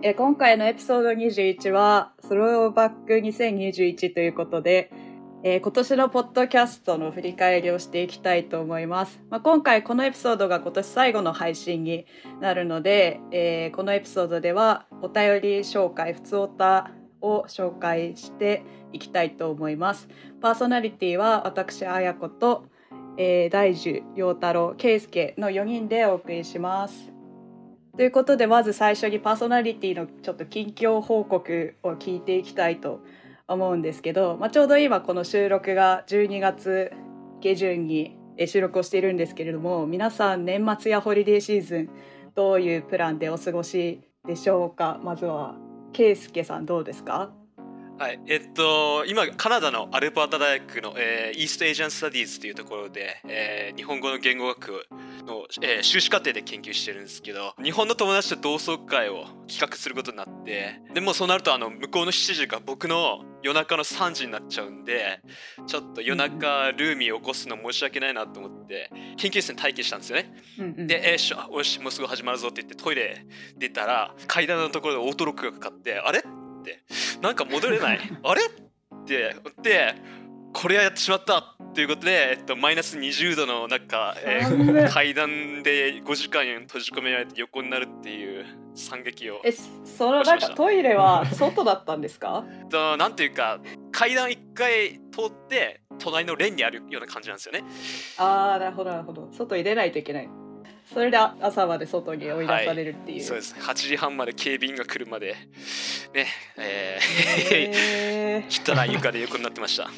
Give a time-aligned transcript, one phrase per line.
[0.00, 4.92] え今回のエピソード21は、スローバック2021ということで、
[5.42, 9.20] えー今年のポッドキャストの振り返りをしていきたいと思います。
[9.28, 12.06] まあ、今回このエピソードが今年最後の配信に
[12.40, 18.62] なるので、えーこのエピソードではお便り紹介、普通おたを紹介して
[18.92, 20.08] いきたいと思います。
[20.40, 22.66] パーソナリティは私、あやこと、
[23.16, 27.17] えー大樹、陽太郎、圭介の4人でお送りします。
[27.98, 33.00] ということでまず最初にパーソナリティのちょっと近況報告を聞いていきたいと
[33.48, 36.92] 思うんですけど、まあ、ちょうど今この収録が12月
[37.40, 38.16] 下旬に
[38.46, 41.90] 収録をしているんですけれども皆さん年末やホリデーシーズン
[42.36, 45.00] どういうプランでお過ごしでしょうか？
[45.02, 45.56] まずは
[45.92, 47.32] 圭介さんどうですか？
[47.98, 54.86] はい、えっと、今、カナダのアルバータ大学の、えーイーストエージャン・スタディーズというところで、えー日本語の言語学
[55.26, 65.20] の、えー修士課程で研究してるんですけど、日本の友達と同窓会を企画することになって、でもそうなると、あの、向こうの7時が僕の夜中の3時になっちゃうんで、
[65.66, 70.32] ちょっと夜中ルーミー起こすの申し訳ないなと思って、研究室に待機したんですよね。
[70.60, 76.22] うんうんで、えーしょよし、もうすぐ始まるぞって言ってトイレ出たら、階段のところでオートロックがかかって、あれ？
[76.74, 78.00] って、なんか戻れない。
[78.22, 78.42] あれ？
[78.42, 79.94] って、で、
[80.52, 89.40] これはやってしまったっていうことで、えっと、マイナス20度の中、えー階段で5時間閉じ込められて横になるっていう惨劇を。
[89.44, 92.44] えそのなんかトイレは外だったんですか？
[92.70, 93.60] となんていうか、
[93.92, 97.64] 階段1回通って、隣のレンにあるような感じなんですよね。
[98.18, 99.28] ああなるほどなるほど。
[99.32, 100.28] 外に出ないといけない
[100.92, 103.54] それで朝まで外に追い出されるっていう、そうです。
[103.54, 105.34] 8時半まで警備員が来るまで、
[106.14, 106.98] ね、え
[107.40, 109.90] へー、ー汚い床で横になってました。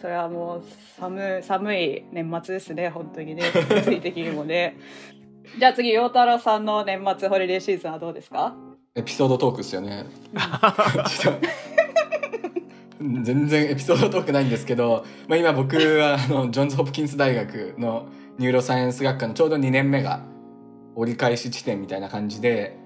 [0.00, 0.64] それはもう
[1.00, 3.42] 寒い寒い年末ですね本当にね。
[3.68, 4.76] 物理的にもね。
[5.58, 8.54] じゃあ次陽太郎さんの年末ホリデーシーズンはどうですか？
[8.94, 10.04] エピソードトークですよね。
[11.18, 11.46] ちょっと
[13.00, 20.24] 全然エピソードトークないんですけど、まあ、今僕はあのジョンズ・ホプキンス大学のニューロサイエンス学科のちょうど2年目が
[20.96, 22.76] 折り返し地点みたいな感じで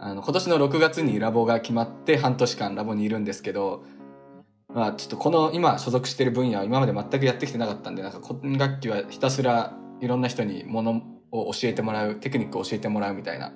[0.00, 3.84] あの今年の6月にラボが決まって半年間ラボにいるんですけど、
[4.74, 13.52] まあ、ちょっとこの今所属してる分野は今まで全くやってきてなかったんでなんか今学期はひたすらいろんな人にものを教えてもらうテクニックを教えてもらうみたいな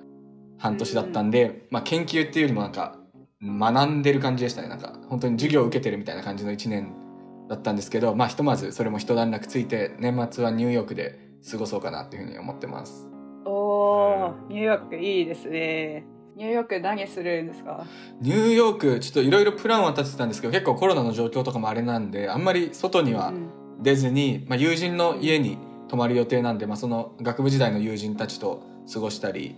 [0.57, 2.99] 半年だったんで、まあ、研究っていうよりもなんか
[3.45, 4.67] 学んでる感じでしたね。
[4.67, 6.93] なんか本当に授業を受けてるみたいな感じの1年
[7.47, 11.19] だったんですけどまあひとまずそれも一段落ついて年末はニューヨークで
[11.49, 13.07] 過ごそうかなっていうふうに思ってます。
[13.45, 16.05] おおニューヨークいいですね。
[16.35, 17.85] ニューヨーク何するんですか？
[18.19, 23.49] ニューヨークちょっといろいろプランは立ててたんですけど結構コロナの状況とかもあれなんであんまり外にはうん
[23.81, 25.57] 出ずに、まあ、友人の家に
[25.89, 29.57] 泊まる予定なんで、まあ、その学部時代の友人たちと過ごしたり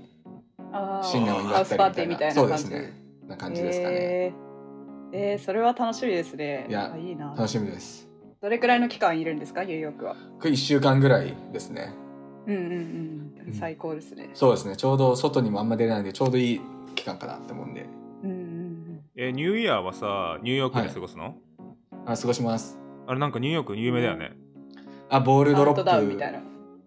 [1.04, 1.54] 新年を祝ったりみたいな。
[1.54, 4.48] ハウスパーティーみたいなそうですねな感じですかね、えー。
[5.14, 6.66] えーそれは楽しみですね。
[6.70, 7.28] いやあいいな。
[7.36, 8.10] 楽しみです。
[8.42, 9.64] どれくらいの期間いるんですか？
[9.64, 10.16] ニューヨークは。
[10.40, 11.94] これ1週間ぐらいですね。
[12.46, 13.54] うんうんうん。
[13.54, 14.30] 最高ですね。
[14.34, 14.76] そうですね。
[14.76, 16.62] ちょうど外にもあんま出れないんでちょうどいい
[16.96, 17.86] 期間かなって思うんで。
[18.24, 19.02] うんうんうん。
[19.16, 21.36] えニューイヤーはさニューヨークで過ごすの、
[22.06, 22.78] あ過ごします。
[23.08, 24.34] あれなんかニューヨーク有名だよね、
[25.10, 26.44] あボールドロッカウントダウンみたいプな。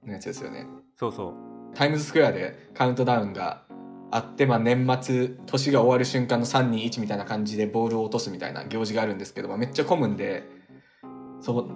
[0.06, 0.66] のやつですよね。
[0.96, 1.34] そうそう。
[1.74, 3.62] タイムズスクエアでカウントダウンが
[4.10, 10.48] あって、まあ、年末年が終わる瞬間の321みたいな感じでボールを落とすみたいな行事があるんですけど、まあ、めっちゃ混むんで
[11.40, 11.68] そこ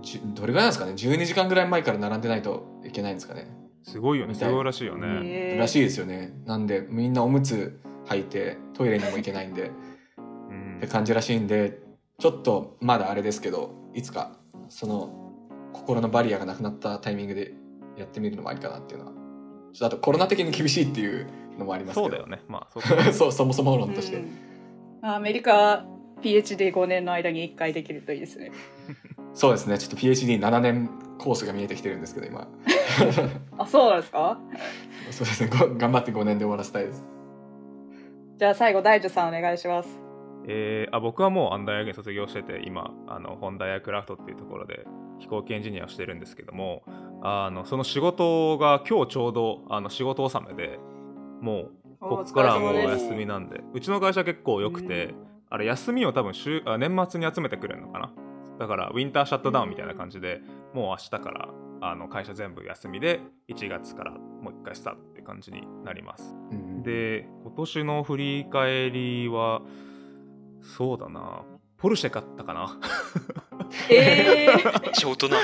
[0.00, 3.46] じゅどれぐらいなんですかね？12時間ぐらい前から並んでないといけないんですかね？
[3.84, 4.34] すごいよね。
[4.34, 4.64] すごい。
[4.64, 6.32] らしいよね、らしいですよね。
[6.44, 9.70] なんでみんなおむつ履いてトイレにも行けないんで
[10.50, 10.76] うん。
[10.78, 11.78] って感じらしいんで
[12.18, 14.32] ちょっとまだあれですけどいつか
[14.68, 15.32] その
[15.72, 17.54] 心のバリアがなくなったタイミングで
[17.96, 19.12] やってみるのもありかなっていうのは。
[19.72, 21.26] ちょっとあとコロナ的に厳しいっていう
[21.58, 22.06] のもありますけど。
[22.06, 22.40] そうだよね。
[22.48, 23.12] まあ そうか。
[23.12, 24.28] そうそもそも論として、うん。
[25.02, 25.84] アメリカ
[26.22, 28.52] PhD5 年の間に1回できるといいですね。
[29.34, 29.78] そうですね。
[29.78, 30.88] ちょっと PhD7 年
[31.18, 32.46] コースが見えてきてるんですけど今。
[33.58, 34.38] あそうなんですか？
[35.10, 35.50] そうですね。
[35.50, 37.06] ご頑張って5年で終わらせたいです。
[38.38, 39.98] じゃあ最後大樹さんお願いします。
[40.48, 44.84] えーあ僕はもうアンダーヤゲ卒業してて今あのホンダエアクラフトっていうところで
[45.20, 46.82] 飛行機エンジニアをしてるんですけども
[47.22, 50.80] あのその仕事が今日ちょうどあの仕事納めで
[51.42, 53.60] もうこっからはもうお休みなんで。
[53.74, 55.14] うちの会社結構良くて
[55.50, 58.12] あれ休みを多分週あ年末に集めてくれるのかな？
[58.58, 60.40] だからウィンターシャットダウンみたいな感じで
[60.72, 61.48] もう明日から
[61.80, 66.34] あの会社全部休みで1月からもう一回スタートって感じになります。
[66.52, 66.82] うん。
[66.82, 69.62] で今年の振り返りは
[70.62, 71.42] そうだな。
[71.76, 72.78] ポルシェ買ったかな？
[73.90, 75.28] えー、めっちゃ大人。
[75.28, 75.34] す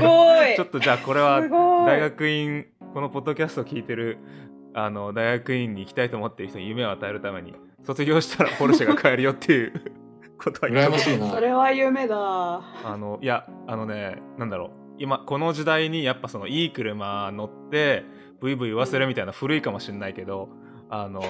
[0.00, 0.56] ごい。
[0.56, 1.42] ちょっとじゃあこれは
[1.86, 4.18] 大学院このポッドキャストを聞いてる
[4.76, 9.72] あの大学院に行きたいと思ってる人に夢を与えるために卒業したらポルシェが買えるよっていう
[10.38, 11.30] ことは言って羨ましいな。
[11.30, 12.16] それは夢だ。
[12.18, 14.70] あのいやあのねなんだろう。
[14.98, 18.04] 今この時代にやっぱそのいい車乗って
[18.38, 20.50] ブイブイ言わせるみたいな古いかもしれないけど
[20.90, 21.22] あの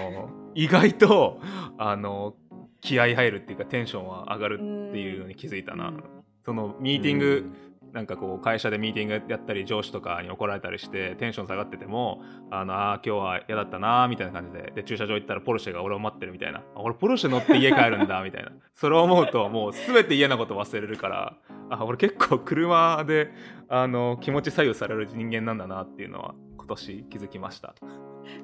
[0.54, 1.40] 意外と
[1.78, 2.34] あの
[2.80, 4.58] 気合入るっていうかテンションは上がるっ
[4.92, 5.88] ていうのに気づいたな。
[5.88, 6.02] うん。
[6.44, 7.50] そのミーティング、
[7.96, 12.20] なんかこう会社でミーティングやったり上司とかに怒られたりしてテンション下がってても
[12.50, 16.58] あのあー今日は嫌だったなーみたいな感じでで駐車場行ったらポルシェが俺を待ってるみたいな。
[16.58, 18.52] あ俺ポルシェ乗って家帰るんだ みたいな。
[18.74, 21.34] それを思うともう全て嫌なこと忘れるから
[21.70, 23.32] あ俺結構車で
[23.70, 27.74] あの気持ち左右される人間なんだなっていうのは今年気づきました。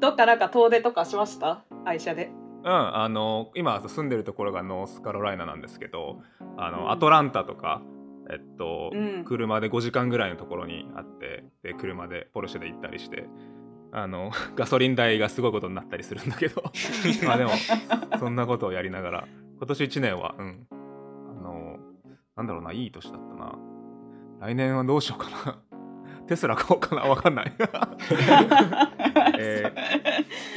[0.01, 1.63] どっかなんか遠出とかしました？
[1.85, 2.33] 愛車で。
[2.65, 6.23] うんあの今住んでるところがノースカロライナなんですけど
[6.57, 6.91] あの、うん。
[6.93, 7.83] アトランタとか
[8.33, 9.25] えっと、うん。
[9.25, 13.29] 車で5時間ぐらいのところにあってで車でポルシェで行ったりして
[13.93, 16.63] あの ガソリン代がすごいことになったりするんだけど。
[17.27, 17.51] まあでも
[18.19, 19.29] そんなことをやりながら。
[19.59, 20.67] 今年1年はうん。
[20.71, 20.75] あ
[21.43, 21.79] の
[22.37, 23.59] なんだろうないい年だったな。
[24.41, 25.59] 来年はどうしようかな。
[26.27, 27.53] テスラ買おうかなわかんない、
[29.39, 29.73] え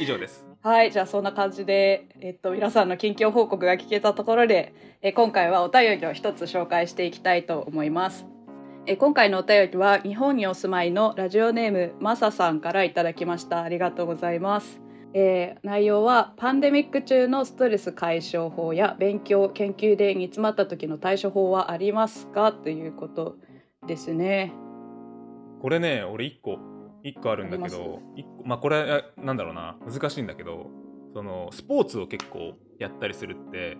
[0.00, 8.26] 以上ですはい、じゃあそんな感じで、えっと、皆さんの近況報告が聞けたところで、え今回はお便りを一つ紹介していきたいと思います。
[8.84, 13.62] え今回のお便りは日本にお住まいのラジオネームマサさんからいただきました。
[13.62, 14.80] ありがとうございます。
[15.14, 22.50] えー内容はパンデミック中のストレス解消法や勉強研究で煮詰まった時の対処法はありますか？
[22.50, 23.36] ということ
[23.86, 24.52] ですね。
[25.62, 26.58] これね俺1個
[27.06, 28.76] 1個あるんだけど一個まあこれ
[29.18, 30.70] えなんだろうな難しいんだけど
[31.14, 33.78] そのスポーツを結構やったりするって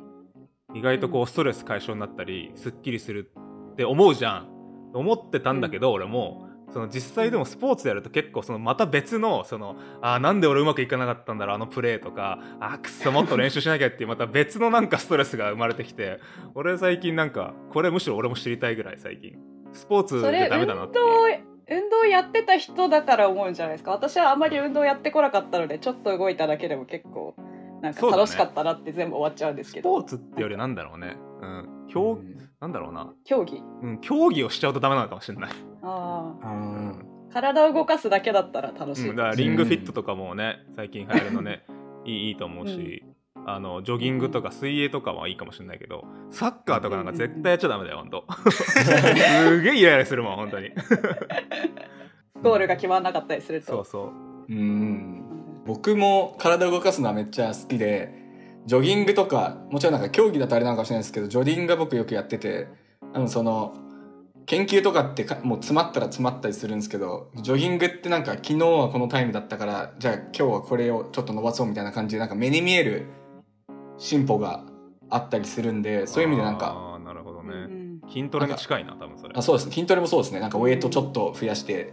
[0.75, 3.31] 意外とこうストレス解消になったりすっきりする
[3.73, 4.57] って思うじゃん。
[4.95, 6.45] 思ってたんだけど、俺も。
[6.73, 16.19] その実際でもスポーツやると結構そのまた別のそのあーなんで俺うまくいかなかったんだろうあのプレーとかあーくっそもっと練習しなきゃっていう また別のなんかストレスが生まれてきて
[16.57, 19.39] 俺最近なんかこれむしろ俺も知りたいぐらい最近。
[19.73, 20.99] スポーツそれでダメだな運って
[21.69, 27.35] 運動やってた人だから思うんじゃないですか私はあんまり運動やってこなかったのでちょっと動いただけでも結構
[27.83, 31.17] なんか楽しかったなって全部終わっちゃうんですけど、スポーツってよりなんだろうね。
[31.43, 31.87] うん。
[31.89, 32.19] 競、
[32.61, 33.13] なんだろうな。
[33.25, 35.51] 競技うん、競技をしちゃうとダメなのかもしれない。
[35.83, 41.65] ああうん体を動かすだけだったら楽しい、うん、だからリングフィットとかもね、最近流行るのね、
[42.07, 43.05] い いいいと思うし、
[43.45, 48.25] あの、ジョギングとか水泳とかはいいかもしれないけど、サッカーとかなんか絶対やっちゃダメだよ、ほんと。
[48.51, 50.71] すげえイライラするもん、本当に。
[52.51, 54.13] ゴールが決まんなかったりするとそうそ
[54.49, 54.53] う。
[54.53, 55.23] うんうん
[55.67, 58.13] 僕も体を動かすのはめっちゃ好きで
[58.67, 62.69] ジョギングとかもちろんなんか競技だとあれなのかもしれないですけどジョギングは僕よくやってて
[63.13, 63.75] あのその
[64.47, 73.07] 研究とかってかもう詰まったら詰まったりするんですけどジョギングってなんか昨日はこのタイムだったからじゃあ今日はこれをちょっと伸ばそうみたいな感じでなんか目に見える
[73.99, 74.63] 進歩が
[75.11, 78.09] あったりするんでそういう意味でなんかあーなるほどうんね。
[78.13, 79.35] 筋トレに近いな、多分それ。
[79.37, 81.93] あそうですね筋トレもそうですねなんかウエイトちょっと増やして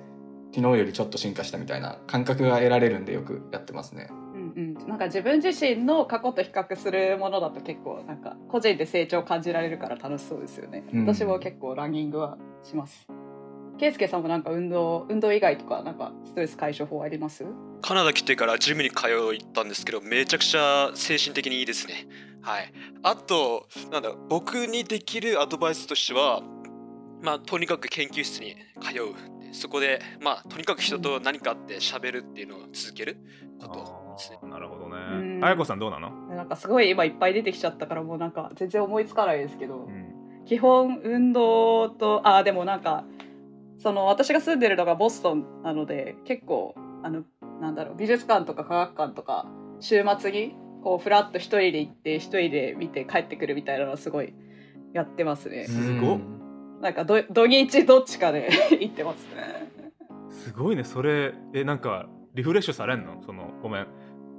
[0.54, 4.10] 昨日よりちょっと進化したみたいな感覚が得られるんでよくやってますね。
[4.12, 11.06] うんうん、なんか自分自身の過去と比較するものだと結構なんか個人で成長を感じられるから楽しそうですよね、うん。
[11.06, 13.08] 私も結構ランニングはします。
[13.80, 17.44] 圭介さんもなんか運動運動以外とかなんかストレス解消法あります？
[17.82, 22.06] カナダ来てからジムに通いったんですけどめちゃくちゃ精神的にいいですね。
[22.42, 22.72] はい。
[23.02, 26.44] あとなんだ僕にできるアドバイスとしては
[27.24, 29.16] まあとにかく研究室に通う
[29.54, 33.18] そこでまあとにかく人と何かあって喋るっていうのを続ける
[33.60, 34.40] ことですね。
[34.50, 35.40] なるほどうん。
[35.40, 35.46] ね。
[35.46, 36.10] あやこさんどうなの？
[36.36, 40.14] なんかすごい今いっぱい出てきちゃったからもうなんか全然思いつかないですけど、うん。
[40.46, 43.06] 基本運動とあでもなんか
[43.80, 47.24] その私が住んでるのがボストンなので結構あの
[47.62, 49.48] なんだろう美術館とか科学館とか
[49.80, 54.34] 週末にこうフラッと一人で行って一人で見て帰ってくるみたいなのをすごい
[54.94, 55.66] やってますね。
[55.66, 56.20] すごっ
[56.84, 58.50] なんかど土日どっちかで
[58.80, 59.72] 行ってますね。
[60.30, 60.84] すごいね。
[60.84, 63.24] それえなんかリフレッシュされんの？
[63.26, 63.88] そのごめん。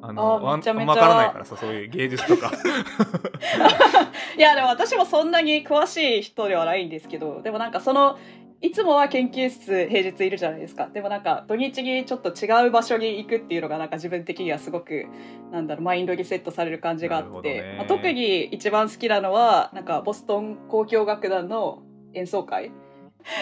[0.02, 0.82] あのあめちゃめちゃ。
[0.82, 2.52] あんま分からないからさそういう芸術とか。
[4.36, 8.18] いやでも私もそんなに詳しい人ではないんですけどでもなんかその
[8.60, 10.88] いつもは研究室平日いるじゃないですか。
[10.92, 15.06] でもなんか土日にちょっと違う場所に行くっていうのがなんか自分的にはすごく
[15.50, 21.82] なんだろうマインドリセットされる感じがあって、まあ、特に一番好きなのはなんかボストン交響楽団の
[22.14, 22.72] 演奏会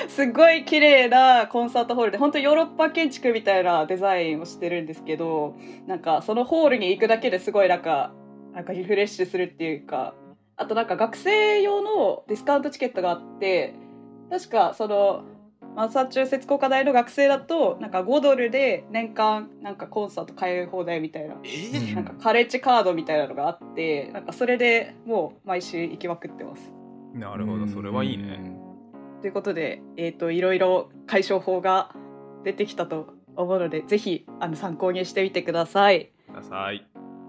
[0.08, 8.12] すごい綺麗なコンサートホールで本当ヨーロッパ建築みたいなデザインをしてるんですけどなんかそのホールに行くだけですごいなんか
[8.54, 10.14] なんかリフレッシュするっていうか
[10.56, 13.74] あとなんか学生用のディスカウントチケットがあって
[14.30, 15.24] 確かその
[15.74, 26.72] マサチューセッツ工科大の学生だとなんか5ドルで年間なんかコンサート通い放題みたいなえーなんかカレッジカードみたいなのがあってなんかそれでもう毎週行きまくってます。
[27.14, 28.61] なるほどそれはいいね
[29.22, 31.94] ということで、えー、といろいろ解消法が
[32.42, 36.10] 出てきたと思うのでぜひあの参考にしてみてください。
[36.42, 36.84] さい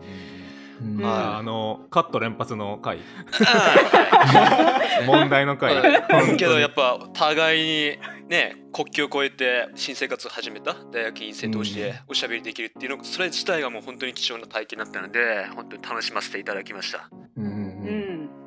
[0.81, 3.01] うんうんああのカット連発の回。
[3.47, 5.75] あ問題の回。
[5.75, 17.11] ーけどやっぱ互いにね国境を越えて新生活を始めた大学院生同士でおしゃべりできるっていうのそれ自体がもう本当に貴重な体験だったので本当に楽しませていただきました。
[17.37, 17.57] うんうんう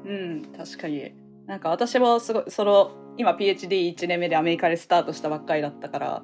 [0.06, 1.14] うんんうん確かに
[1.48, 6.24] なんか私もすごいその今 PhD1 年目でアメリカでスタートしたばっかりだったから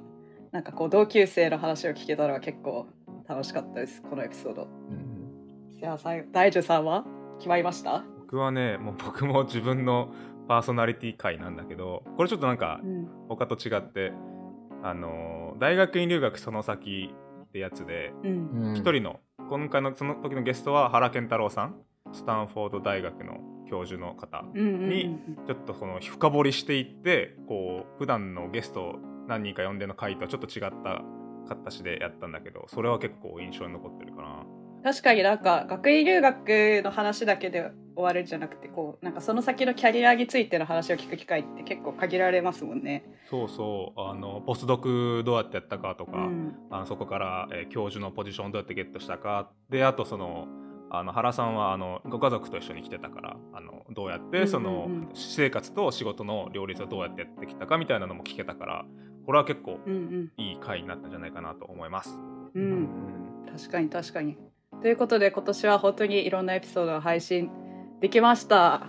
[0.51, 2.87] なんかこう同級生の話を聞けたのは結構
[3.27, 4.63] 楽しかったですこのエピソード。
[4.63, 5.77] うん。
[5.79, 5.97] じゃあ
[6.31, 7.05] 大樹さんは
[7.37, 8.03] 決まりました？
[8.19, 10.11] 僕はねもう僕も自分の
[10.47, 13.07] パーソナリティ回なんだけどこれちょっとなんかうん。
[13.27, 14.11] 他と違って
[14.81, 18.69] あの大学院留学その先ってやつでうん。
[18.69, 18.75] うん。
[18.75, 21.75] 一人の今回のその時のゲストは原健太郎さん
[22.11, 23.37] スタンフォード大学の
[23.69, 28.95] 教授の方にちょっとこの深掘りしていってこう普段のゲストを
[29.27, 31.03] 何人か呼んでの回とはちょっと違った
[31.47, 34.45] 形でやったんだけどそれは結構印象に残ってるかな。
[34.81, 43.03] 確かになんか学位留学の話だけで終わるんじゃなくてこうなんかその先のキャリアについての話を聞く機会って結構限られますもんね。
[43.29, 43.99] そうそう。
[43.99, 46.55] あのポスドクどうやってやったかとか、うん。
[46.71, 49.51] あのそこから、えー教授のポジションどうやってゲットしたか。
[49.69, 50.47] であとその
[50.91, 58.85] あの原さんはあのご家族と一緒に来てたからあのどうやっうんうんうんてその、私生活と仕事の両立をどうやってやってきたかみたいなのも聞けたから
[59.25, 62.15] これは結構うんいい回になったんじゃないかなと思います。
[62.55, 62.87] うんうん
[63.51, 64.37] 確かに確かに。
[64.81, 67.51] ということで今年は本当にいろんなエピソードを配信
[67.99, 68.87] できました。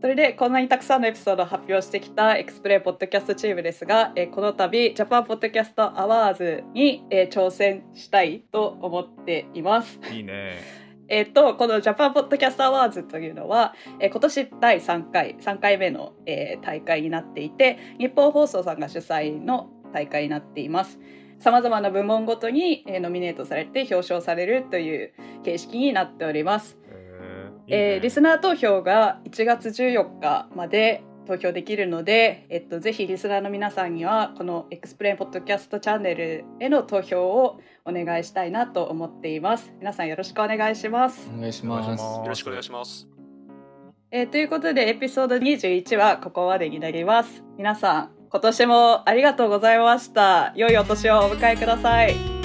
[0.00, 9.98] それでこんなにたくさんのエピソードを発表してきたエクスプレイポッドキャストチームですが、えーこの度ジャパンポッドキャストアワーズに、えー挑戦したいと思っています。
[10.12, 10.85] いいね。
[11.08, 20.98] えっとこのジャパンポッドキャストアワーズというのは、えー今年第3回3回目の、えー大会になっていて日本放送さんが主催の大会になっています。
[21.38, 25.12] さまざまな部門ごとに、えーノミネートされて表彰されるという
[25.44, 26.78] 形式になっております。
[26.88, 39.72] えーねえーリスナー投票が1月14日まで投票できるので、えっと、ぜひリスナーの皆さんにはこのエクスプレインポッドキャストチャンネルへの投票をお願いしたいなと思っています。
[39.78, 41.28] 皆さんよろしくお願いします。
[41.36, 41.98] お願いしお願いしま。
[41.98, 43.08] すよろしくお願いします。
[44.10, 47.42] えーということでエピソード21はここまでになります。
[47.58, 50.52] 皆さん今年もありがとうございました。
[50.56, 52.35] 良いお年をお迎えください。